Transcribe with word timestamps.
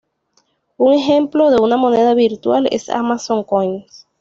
Un 0.77 0.93
ejemplo 0.93 1.51
de 1.51 1.57
una 1.61 1.77
moneda 1.77 2.15
virtual 2.15 2.67
es 2.71 2.89
Amazon 2.89 3.43
Coins. 3.43 4.07